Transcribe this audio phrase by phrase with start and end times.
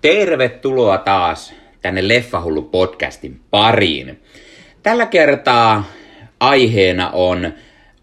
[0.00, 4.20] Tervetuloa taas tänne Leffahullu podcastin pariin.
[4.82, 5.84] Tällä kertaa
[6.40, 7.52] aiheena on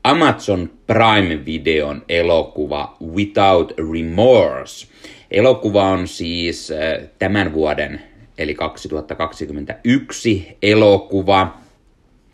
[0.04, 4.88] Amazon Prime-videon elokuva Without Remorse.
[5.31, 8.02] Elokuva on siis äh, tämän vuoden,
[8.38, 11.57] eli 2021 elokuva.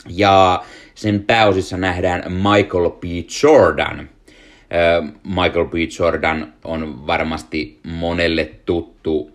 [0.09, 0.63] Ja
[0.95, 3.03] sen pääosissa nähdään Michael B.
[3.43, 3.99] Jordan.
[3.99, 4.07] Äh,
[5.23, 5.73] Michael B.
[5.99, 9.33] Jordan on varmasti monelle tuttu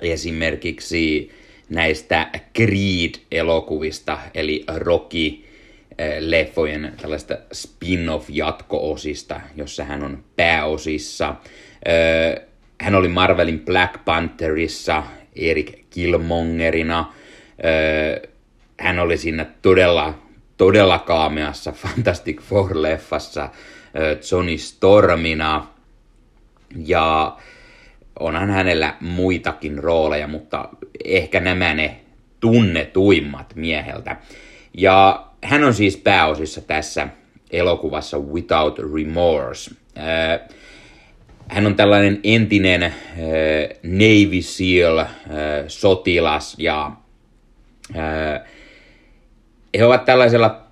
[0.00, 1.30] esimerkiksi
[1.68, 5.44] näistä Creed-elokuvista, eli Rocky
[6.18, 11.34] leffojen tällaista spin-off-jatko-osista, jossa hän on pääosissa.
[12.80, 15.02] Hän oli Marvelin Black Pantherissa
[15.36, 17.12] Erik Killmongerina.
[18.80, 20.14] Hän oli siinä todella,
[20.56, 23.48] todella kaameassa Fantastic Four-leffassa
[24.32, 25.66] Johnny Stormina.
[26.86, 27.36] Ja
[28.20, 30.68] onhan hänellä muitakin rooleja, mutta
[31.04, 32.00] ehkä nämä ne
[32.40, 34.16] tunnetuimmat mieheltä.
[34.74, 37.08] Ja hän on siis pääosissa tässä
[37.50, 39.70] elokuvassa Without Remorse.
[39.98, 40.40] Äh,
[41.48, 42.92] hän on tällainen entinen äh,
[43.82, 46.92] Navy SEAL-sotilas äh, ja
[49.78, 50.62] he ovat tällaisella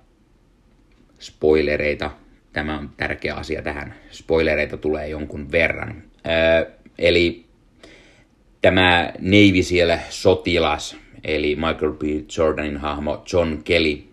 [1.19, 2.11] spoilereita,
[2.53, 6.03] tämä on tärkeä asia tähän, spoilereita tulee jonkun verran.
[6.99, 7.45] Eli
[8.61, 12.01] tämä Navy SEAL sotilas, eli Michael B.
[12.37, 14.03] Jordanin hahmo John Kelly,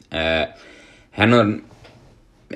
[1.11, 1.63] hän on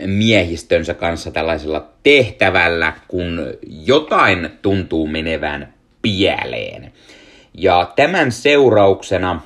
[0.06, 3.40] miehistönsä kanssa tällaisella tehtävällä, kun
[3.84, 6.92] jotain tuntuu menevän pieleen.
[7.54, 9.40] Ja tämän seurauksena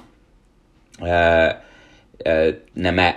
[1.03, 1.55] ää, ää,
[2.75, 3.15] nämä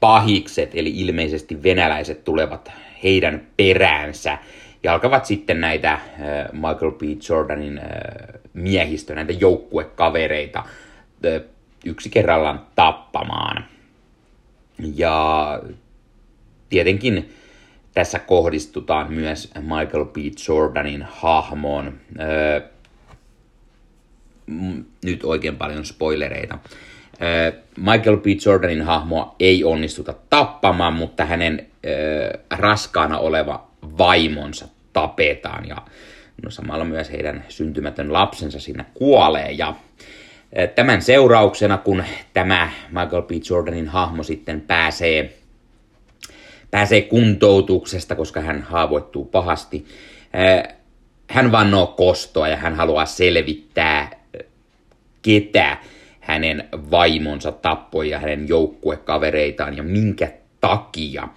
[0.00, 4.38] pahikset, eli ilmeisesti venäläiset, tulevat heidän peräänsä
[4.82, 6.00] ja alkavat sitten näitä äh,
[6.52, 7.02] Michael B.
[7.28, 7.84] Jordanin äh,
[8.54, 11.42] miehistö, näitä joukkuekavereita äh,
[11.84, 13.64] yksi kerrallaan tappamaan.
[14.94, 15.60] Ja
[16.68, 17.34] tietenkin
[17.94, 20.16] tässä kohdistutaan myös Michael B.
[20.48, 22.00] Jordanin hahmoon.
[22.20, 22.60] Öö,
[25.04, 26.58] nyt oikein paljon spoilereita.
[27.76, 28.26] Michael B.
[28.46, 31.66] Jordanin hahmoa ei onnistuta tappamaan, mutta hänen
[32.50, 33.66] raskaana oleva
[33.98, 35.76] vaimonsa tapetaan ja
[36.42, 39.74] no samalla myös heidän syntymätön lapsensa siinä kuolee ja
[40.74, 43.30] Tämän seurauksena, kun tämä Michael B.
[43.50, 45.38] Jordanin hahmo sitten pääsee,
[46.70, 49.86] pääsee kuntoutuksesta, koska hän haavoittuu pahasti,
[51.30, 54.10] hän vannoo kostoa ja hän haluaa selvittää,
[55.22, 55.76] ketä
[56.28, 60.28] hänen vaimonsa tappoi ja hänen joukkuekavereitaan ja minkä
[60.60, 61.28] takia.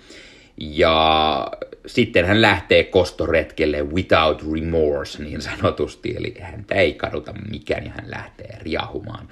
[0.58, 1.48] Ja
[1.86, 8.12] sitten hän lähtee kostoretkelle without remorse niin sanotusti, eli häntä ei kaduta mikään ja hän
[8.12, 9.28] lähtee riahumaan.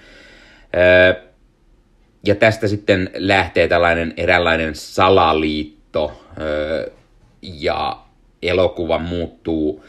[2.25, 6.21] Ja tästä sitten lähtee tällainen eräänlainen salaliitto
[7.41, 7.99] ja
[8.41, 9.85] elokuva muuttuu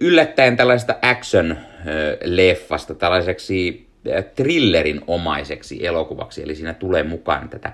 [0.00, 3.87] yllättäen tällaista action-leffasta tällaiseksi
[4.34, 7.72] thrillerin omaiseksi elokuvaksi, eli siinä tulee mukaan tätä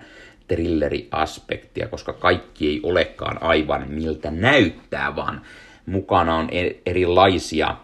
[0.48, 5.42] thrilleriaspektia, koska kaikki ei olekaan aivan miltä näyttää, vaan
[5.86, 7.76] mukana on e- erilaisia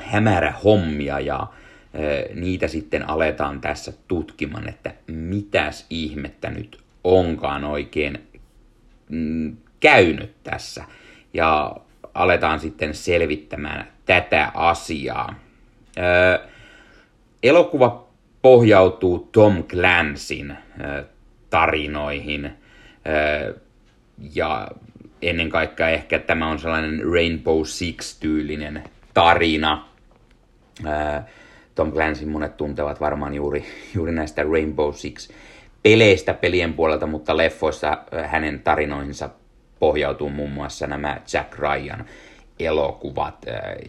[0.00, 1.46] hämärähommia ja
[2.34, 8.28] niitä sitten aletaan tässä tutkimaan, että mitäs ihmettä nyt onkaan oikein
[9.08, 10.84] mm, käynyt tässä.
[11.34, 11.76] Ja
[12.14, 15.34] aletaan sitten selvittämään tätä asiaa.
[17.44, 18.06] Elokuva
[18.42, 20.56] pohjautuu Tom Clansin
[21.50, 22.50] tarinoihin.
[24.34, 24.68] Ja
[25.22, 28.82] ennen kaikkea ehkä tämä on sellainen Rainbow Six-tyylinen
[29.14, 29.88] tarina.
[31.74, 35.30] Tom Clancy monet tuntevat varmaan juuri, juuri näistä Rainbow Six
[35.82, 39.30] peleistä pelien puolelta, mutta leffoissa hänen tarinoihinsa
[39.78, 42.04] pohjautuu muun muassa nämä Jack Ryan
[42.58, 43.46] elokuvat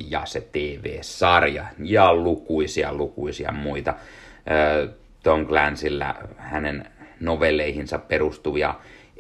[0.09, 3.93] ja se TV-sarja ja lukuisia lukuisia muita.
[5.23, 6.85] Tom Clancyllä hänen
[7.19, 8.73] novelleihinsa perustuvia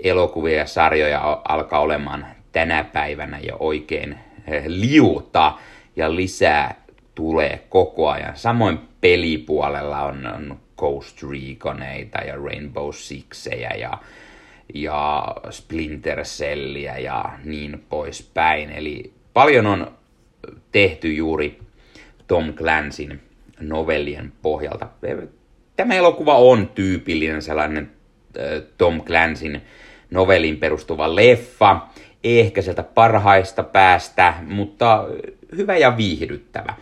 [0.03, 5.53] elokuvia ja sarjoja alkaa olemaan tänä päivänä jo oikein eh, liuta
[5.95, 6.75] ja lisää
[7.15, 8.37] tulee koko ajan.
[8.37, 13.97] Samoin pelipuolella on, on Ghost Reconeita ja Rainbow Sixejä ja,
[14.73, 18.69] ja Splinter Cellia ja niin poispäin.
[18.69, 19.91] Eli paljon on
[20.71, 21.59] tehty juuri
[22.27, 23.21] Tom Clancyn
[23.59, 24.87] novellien pohjalta
[25.75, 27.91] tämä elokuva on tyypillinen sellainen
[28.77, 29.61] Tom Clansin
[30.11, 31.87] novellin perustuva leffa,
[32.23, 35.05] ehkä sieltä parhaista päästä, mutta
[35.57, 36.73] hyvä ja viihdyttävä.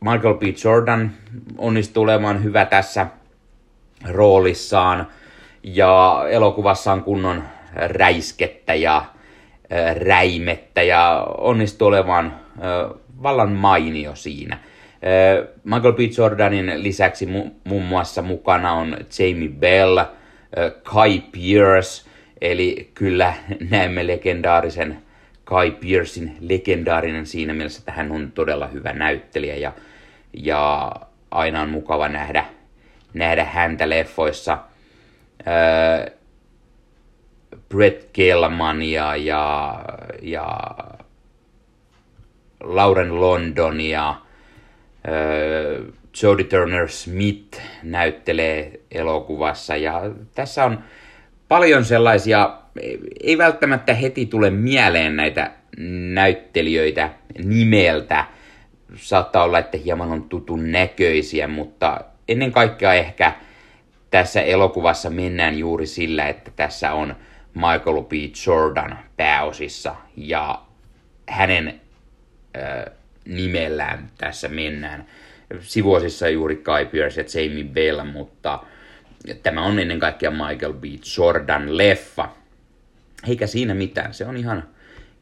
[0.00, 0.42] Michael B.
[0.64, 1.10] Jordan
[1.58, 3.06] onnistuu olemaan hyvä tässä
[4.08, 5.06] roolissaan
[5.62, 7.42] ja elokuvassa on kunnon
[7.74, 9.04] räiskettä ja
[10.06, 12.40] räimettä ja onnistuu olemaan
[13.22, 14.58] vallan mainio siinä.
[15.64, 15.98] Michael B.
[16.18, 19.98] Jordanin lisäksi mu- muun muassa mukana on Jamie Bell,
[20.82, 23.34] Kai Pierce, eli kyllä
[23.70, 25.02] näemme legendaarisen
[25.44, 29.72] Kai Piercein legendaarinen siinä mielessä, että hän on todella hyvä näyttelijä ja,
[30.32, 30.92] ja
[31.30, 32.44] aina on mukava nähdä,
[33.14, 34.58] nähdä häntä leffoissa.
[37.68, 39.80] Brett Kellman ja, ja,
[42.60, 44.20] Lauren London ja
[45.08, 45.82] öö,
[46.22, 50.02] Jodie Turner Smith näyttelee elokuvassa ja
[50.34, 50.84] tässä on
[51.48, 52.56] paljon sellaisia,
[53.22, 55.50] ei välttämättä heti tule mieleen näitä
[56.12, 57.10] näyttelijöitä
[57.44, 58.24] nimeltä.
[58.96, 63.32] Saattaa olla, että hieman on tutun näköisiä, mutta ennen kaikkea ehkä
[64.10, 67.16] tässä elokuvassa mennään juuri sillä, että tässä on
[67.54, 68.12] Michael B.
[68.46, 70.62] Jordan pääosissa ja
[71.28, 71.80] hänen
[72.58, 72.84] äh,
[73.24, 75.06] nimellään tässä mennään.
[75.60, 78.62] Sivuosissa juuri Kai Pierce ja Jamie Bell, mutta
[79.42, 80.84] tämä on ennen kaikkea Michael B.
[81.16, 82.28] Jordan leffa.
[83.28, 84.68] Eikä siinä mitään, se on ihan,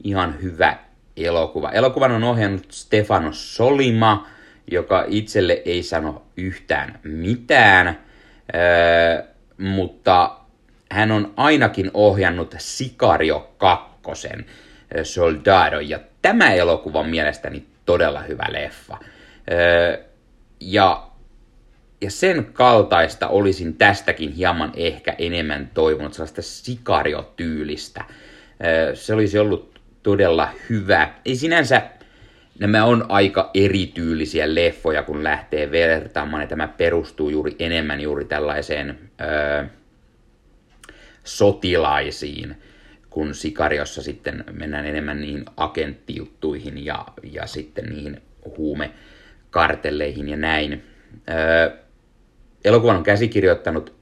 [0.04, 0.78] ihan hyvä
[1.16, 1.70] elokuva.
[1.70, 4.26] Elokuvan on ohjannut Stefano Solima,
[4.70, 7.98] joka itselle ei sano yhtään mitään,
[8.54, 9.22] öö,
[9.58, 10.38] mutta
[10.92, 14.28] hän on ainakin ohjannut Sicario 2,
[15.02, 18.98] Soldado, ja tämä elokuva on mielestäni todella hyvä leffa.
[19.50, 19.98] Öö,
[20.60, 21.08] ja,
[22.00, 28.04] ja sen kaltaista olisin tästäkin hieman ehkä enemmän toivonut, sellaista Sicario-tyylistä.
[28.64, 31.14] Öö, se olisi ollut todella hyvä.
[31.24, 31.82] Ei sinänsä
[32.58, 38.98] nämä on aika erityylisiä leffoja, kun lähtee vertaamaan, ja tämä perustuu juuri enemmän juuri tällaiseen
[39.20, 39.64] öö,
[41.28, 42.56] sotilaisiin,
[43.10, 48.22] kun Sikariossa sitten mennään enemmän niihin agenttijuttuihin ja, ja sitten niihin
[48.56, 50.84] huumekartelleihin ja näin.
[51.30, 51.70] Öö,
[52.64, 53.94] elokuvan on käsikirjoittanut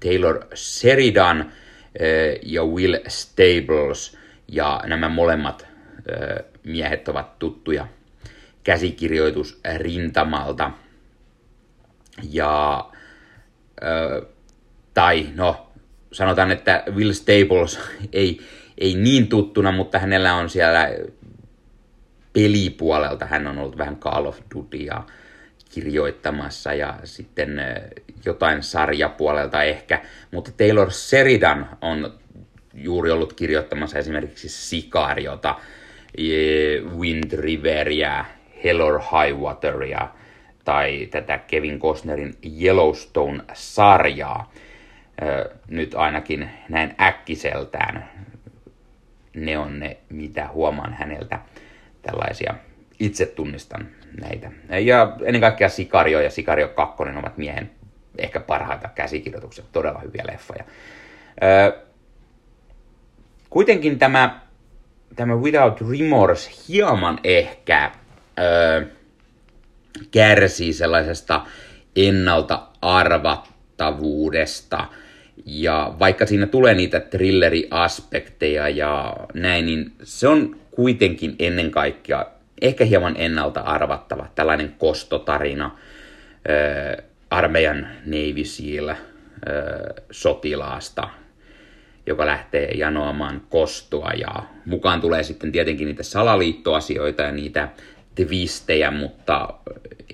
[0.00, 1.52] Taylor Sheridan
[2.00, 4.18] öö, ja Will Stables,
[4.48, 5.66] ja nämä molemmat
[6.10, 7.88] öö, miehet ovat tuttuja
[8.64, 10.70] käsikirjoitusrintamalta.
[12.30, 12.90] Ja,
[13.82, 14.22] öö,
[14.94, 15.65] tai no,
[16.16, 17.80] sanotaan, että Will Staples
[18.12, 18.40] ei,
[18.78, 20.88] ei niin tuttuna, mutta hänellä on siellä
[22.32, 25.02] pelipuolelta, hän on ollut vähän Call of Dutya
[25.74, 27.60] kirjoittamassa ja sitten
[28.24, 32.14] jotain sarjapuolelta ehkä, mutta Taylor Sheridan on
[32.74, 35.54] juuri ollut kirjoittamassa esimerkiksi Sicariota,
[36.98, 38.24] Wind Riveria,
[38.64, 40.08] Hell or High Wateria
[40.64, 44.52] tai tätä Kevin Costnerin Yellowstone-sarjaa
[45.68, 48.08] nyt ainakin näin äkkiseltään
[49.36, 51.38] ne on ne, mitä huomaan häneltä
[52.02, 52.54] tällaisia.
[53.00, 53.88] Itse tunnistan
[54.20, 54.50] näitä.
[54.84, 57.70] Ja ennen kaikkea Sikario ja Sikario 2 ovat miehen
[58.18, 60.64] ehkä parhaita käsikirjoituksia, todella hyviä leffoja.
[63.50, 64.40] kuitenkin tämä,
[65.16, 67.90] tämä Without Remorse hieman ehkä
[70.10, 71.46] kärsii sellaisesta
[71.96, 74.86] ennalta arvattavuudesta–
[75.44, 82.26] ja vaikka siinä tulee niitä thrilleriaspekteja ja näin, niin se on kuitenkin ennen kaikkea
[82.62, 84.28] ehkä hieman ennalta arvattava.
[84.34, 88.96] Tällainen kostotarina äh, armeijan Navy Seal äh,
[90.10, 91.08] sotilaasta,
[92.06, 97.68] joka lähtee janoamaan kostoa ja mukaan tulee sitten tietenkin niitä salaliittoasioita ja niitä
[98.16, 99.54] twistejä, mutta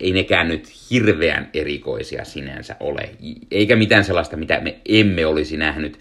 [0.01, 3.11] ei nekään nyt hirveän erikoisia sinänsä ole.
[3.51, 5.99] Eikä mitään sellaista, mitä me emme olisi nähnyt.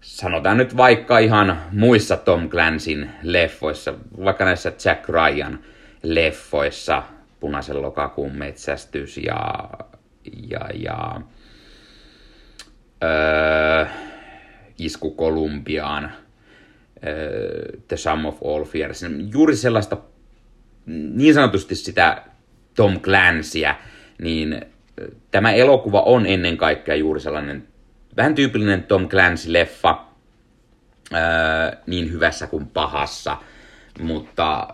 [0.00, 5.58] Sanotaan nyt vaikka ihan muissa Tom Clansin leffoissa, vaikka näissä Jack Ryan
[6.02, 7.02] leffoissa,
[7.40, 9.70] Punaisen lokakuun metsästys ja,
[10.50, 11.20] ja, ja
[13.04, 13.86] öö,
[14.78, 16.12] Isku Kolumbiaan,
[17.06, 19.04] öö, The Sum of All Fears.
[19.32, 19.96] Juuri sellaista
[20.86, 22.22] niin sanotusti sitä
[22.74, 23.74] Tom Clancyä,
[24.22, 24.60] niin
[25.30, 27.68] tämä elokuva on ennen kaikkea juuri sellainen
[28.16, 29.96] vähän tyypillinen Tom Clancy-leffa,
[31.86, 33.36] niin hyvässä kuin pahassa,
[34.00, 34.68] mutta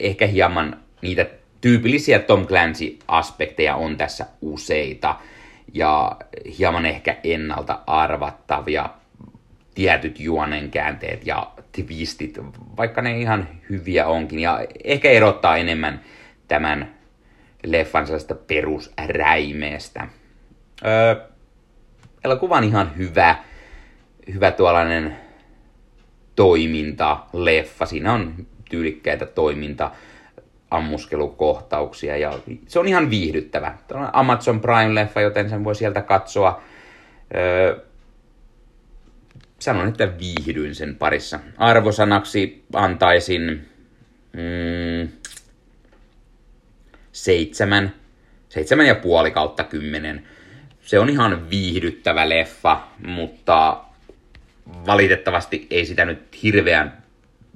[0.00, 1.26] ehkä hieman niitä
[1.60, 5.16] tyypillisiä Tom Clancy-aspekteja on tässä useita,
[5.74, 6.16] ja
[6.58, 8.88] hieman ehkä ennalta arvattavia
[9.74, 12.38] tietyt juonenkäänteet ja twistit,
[12.76, 16.00] vaikka ne ihan hyviä onkin, ja ehkä erottaa enemmän
[16.48, 16.94] tämän
[17.66, 20.08] leffan sellaista perusräimeestä.
[20.84, 21.16] Öö,
[22.24, 23.36] elokuva on ihan hyvä,
[24.34, 25.16] hyvä tuollainen
[26.36, 27.86] toiminta, leffa.
[27.86, 28.34] Siinä on
[28.70, 29.90] tyylikkäitä toiminta,
[30.70, 33.74] ammuskelukohtauksia ja se on ihan viihdyttävä.
[33.88, 36.62] Tämä on Amazon Prime-leffa, joten sen voi sieltä katsoa.
[37.36, 37.85] Öö,
[39.58, 41.40] sanon, että viihdyin sen parissa.
[41.56, 43.68] Arvosanaksi antaisin
[44.32, 45.08] mm,
[47.12, 47.92] seitsemän,
[48.48, 50.26] seitsemän ja puoli kautta kymmenen.
[50.80, 53.80] Se on ihan viihdyttävä leffa, mutta
[54.86, 57.02] valitettavasti ei sitä nyt hirveän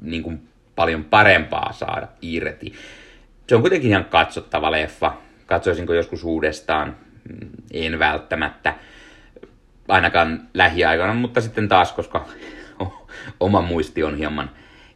[0.01, 2.73] niin kuin, paljon parempaa saada irti.
[3.47, 5.17] Se on kuitenkin ihan katsottava leffa.
[5.47, 6.97] Katsoisinko joskus uudestaan?
[7.29, 8.75] Mm, en välttämättä.
[9.91, 12.25] Ainakaan lähiaikoina, mutta sitten taas, koska
[13.41, 14.51] oma muisti on hieman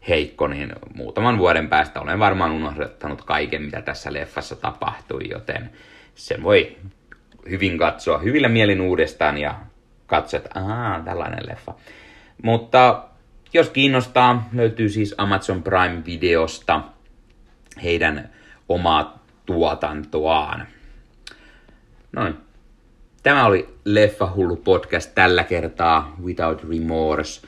[0.08, 5.70] heikko, niin muutaman vuoden päästä olen varmaan unohtanut kaiken, mitä tässä leffassa tapahtui, joten
[6.14, 6.76] sen voi
[7.50, 9.54] hyvin katsoa hyvillä mielin uudestaan ja
[10.06, 11.74] katsoa, että ahaa, tällainen leffa.
[12.42, 13.04] Mutta
[13.52, 16.80] jos kiinnostaa, löytyy siis Amazon Prime-videosta
[17.82, 18.30] heidän
[18.68, 20.66] omaa tuotantoaan.
[22.12, 22.43] Noin.
[23.24, 27.46] Tämä oli Leffa Hullu podcast tällä kertaa, Without Remorse.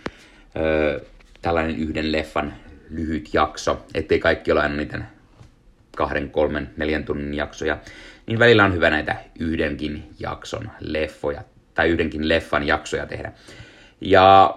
[0.56, 1.00] Öö,
[1.42, 2.54] tällainen yhden leffan
[2.90, 5.06] lyhyt jakso, ettei kaikki ole aina niiden
[5.96, 7.78] kahden, kolmen, neljän tunnin jaksoja,
[8.26, 11.42] niin välillä on hyvä näitä yhdenkin jakson leffoja,
[11.74, 13.32] tai yhdenkin leffan jaksoja tehdä.
[14.00, 14.56] Ja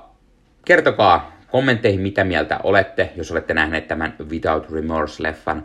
[0.65, 5.63] kertokaa kommentteihin, mitä mieltä olette, jos olette nähneet tämän Without Remorse-leffan,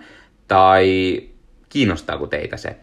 [0.48, 1.20] tai
[1.68, 2.76] kiinnostaako teitä se.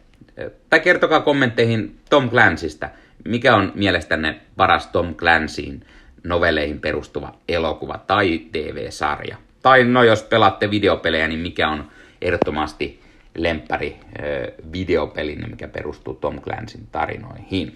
[0.70, 2.90] Tai kertokaa kommentteihin Tom Clancystä,
[3.26, 5.86] mikä on mielestänne paras Tom Clancyin
[6.24, 9.38] novelleihin perustuva elokuva tai TV-sarja.
[9.62, 13.02] Tai no jos pelaatte videopelejä, niin mikä on ehdottomasti
[13.38, 14.00] lemppari
[14.74, 17.76] videopeli, mikä perustuu Tom Clancyn tarinoihin.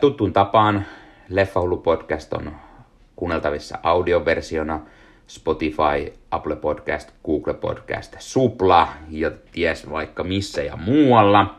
[0.00, 0.86] Tuttuun tapaan
[1.28, 2.56] Leffahullu podcast on
[3.16, 4.80] kuunneltavissa audioversiona
[5.26, 11.56] Spotify, Apple Podcast, Google Podcast, Supla ja ties vaikka missä ja muualla.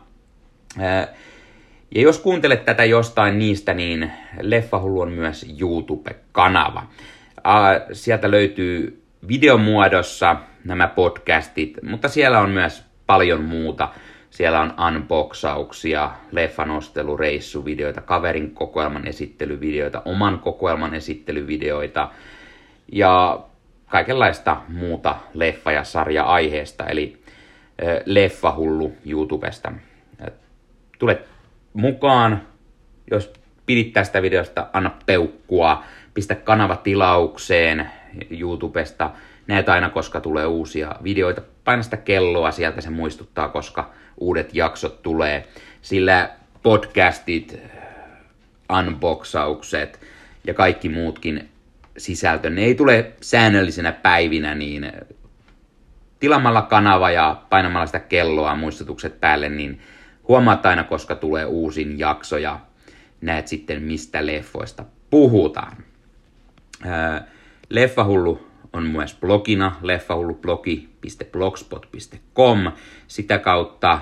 [1.95, 6.83] Ja jos kuuntelet tätä jostain niistä, niin Leffahullu on myös YouTube-kanava.
[7.93, 13.89] Sieltä löytyy videomuodossa nämä podcastit, mutta siellä on myös paljon muuta.
[14.29, 22.11] Siellä on unboxauksia, leffanostelureissuvideoita, kaverin kokoelman esittelyvideoita, oman kokoelman esittelyvideoita
[22.91, 23.39] ja
[23.87, 27.21] kaikenlaista muuta leffa- ja sarja-aiheesta, eli
[28.05, 29.71] Leffahullu YouTubesta.
[30.99, 31.21] Tule
[31.73, 32.41] mukaan,
[33.11, 33.33] jos
[33.65, 37.91] pidit tästä videosta, anna peukkua, pistä kanava tilaukseen
[38.29, 39.11] YouTubesta,
[39.47, 41.41] näet aina, koska tulee uusia videoita.
[41.63, 45.47] Paina sitä kelloa, sieltä se muistuttaa, koska uudet jaksot tulee.
[45.81, 46.29] Sillä
[46.63, 47.59] podcastit,
[48.77, 49.99] unboxaukset
[50.47, 51.49] ja kaikki muutkin
[51.97, 54.91] sisältö, ne ei tule säännöllisenä päivinä, niin
[56.19, 59.79] tilamalla kanava ja painamalla sitä kelloa muistutukset päälle, niin
[60.27, 62.59] huomaat aina, koska tulee uusin jakso ja
[63.21, 65.77] näet sitten, mistä leffoista puhutaan.
[67.69, 72.71] Leffahullu on myös blogina, leffahullublogi.blogspot.com.
[73.07, 73.99] Sitä kautta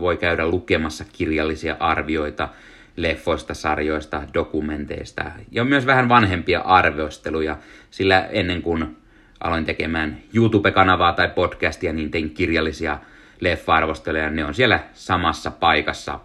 [0.00, 2.48] voi käydä lukemassa kirjallisia arvioita
[2.96, 5.24] leffoista, sarjoista, dokumenteista.
[5.50, 7.58] Ja myös vähän vanhempia arvosteluja,
[7.90, 8.96] sillä ennen kuin
[9.40, 12.98] aloin tekemään YouTube-kanavaa tai podcastia, niin tein kirjallisia
[13.40, 16.20] leffa-arvosteluja, ne on siellä samassa paikassa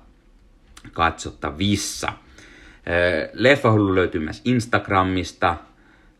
[0.94, 2.13] katsottavissa.
[3.34, 5.56] Leffahullu löytyy myös Instagramista,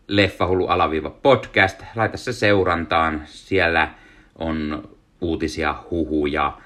[0.08, 1.84] leffahullu alaviiva podcast.
[1.96, 3.90] Laita se seurantaan, siellä
[4.36, 4.90] on
[5.22, 6.58] uutisia, huhuja,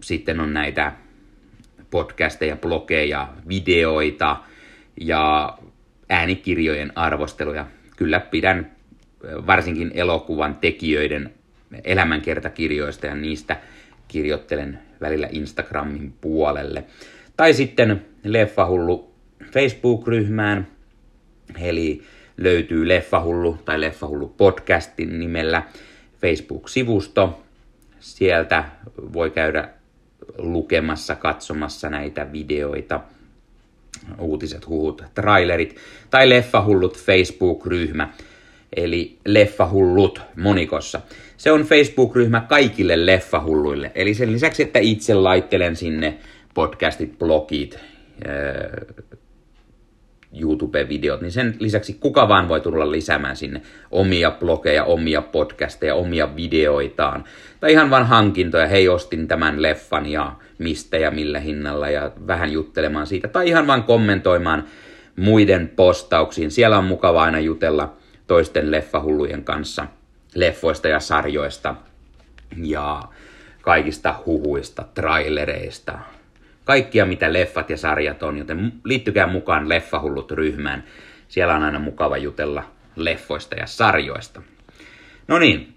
[0.00, 0.92] sitten on näitä
[1.92, 4.36] podcasteja, blogeja, videoita
[5.00, 5.58] ja
[6.08, 7.66] äänikirjojen arvosteluja.
[7.96, 8.72] Kyllä pidän
[9.46, 11.34] varsinkin elokuvan tekijöiden
[11.84, 13.56] elämänkertakirjoista ja niistä
[14.08, 16.84] kirjoittelen välillä Instagramin puolelle.
[17.36, 19.14] Tai sitten Leffahullu
[19.52, 20.66] Facebook-ryhmään,
[21.60, 22.02] eli
[22.36, 25.62] löytyy Leffahullu tai Leffahullu podcastin nimellä
[26.20, 27.42] Facebook-sivusto.
[28.00, 28.64] Sieltä
[29.12, 29.68] voi käydä
[30.38, 33.00] lukemassa, katsomassa näitä videoita,
[34.18, 35.76] uutiset, huhut, trailerit
[36.10, 38.08] tai Leffahullut Facebook-ryhmä,
[38.76, 41.00] eli Leffahullut monikossa.
[41.36, 46.18] Se on Facebook-ryhmä kaikille leffahulluille, eli sen lisäksi, että itse laittelen sinne
[46.54, 47.78] podcastit, blogit,
[50.40, 56.36] YouTube-videot, niin sen lisäksi kuka vaan voi tulla lisäämään sinne omia blogeja, omia podcasteja, omia
[56.36, 57.24] videoitaan.
[57.60, 62.52] Tai ihan vaan hankintoja, hei ostin tämän leffan ja mistä ja millä hinnalla ja vähän
[62.52, 63.28] juttelemaan siitä.
[63.28, 64.64] Tai ihan vaan kommentoimaan
[65.16, 66.50] muiden postauksiin.
[66.50, 67.96] Siellä on mukava aina jutella
[68.26, 69.86] toisten leffahullujen kanssa
[70.34, 71.74] leffoista ja sarjoista
[72.62, 73.02] ja
[73.60, 75.98] kaikista huhuista, trailereista,
[76.64, 80.84] kaikkia mitä leffat ja sarjat on, joten liittykää mukaan Leffahullut ryhmään.
[81.28, 82.64] Siellä on aina mukava jutella
[82.96, 84.42] leffoista ja sarjoista.
[85.28, 85.74] No niin,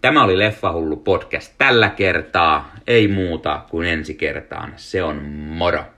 [0.00, 2.72] tämä oli Leffahullu podcast tällä kertaa.
[2.86, 4.72] Ei muuta kuin ensi kertaan.
[4.76, 5.95] Se on moro!